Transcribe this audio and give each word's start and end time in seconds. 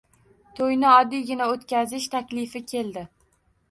To'yni 0.59 0.87
oddiygina 0.93 1.51
o'tkazish 1.53 2.11
taklifi 2.19 2.67
keldi. 2.77 3.09